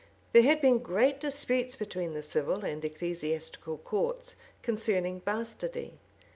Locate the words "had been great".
0.41-1.19